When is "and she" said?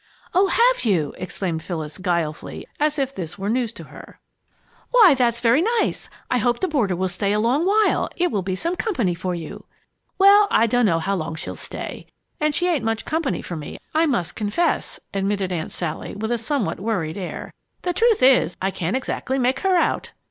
12.39-12.67